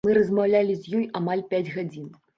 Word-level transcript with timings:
Мы 0.05 0.13
размаўлялі 0.17 0.77
з 0.79 0.95
ёй 1.01 1.05
амаль 1.21 1.47
пяць 1.53 1.65
гадзін. 1.77 2.13